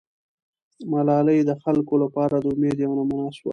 [0.91, 3.49] ملالۍ د خلکو لپاره د امید یوه نمونه سوه.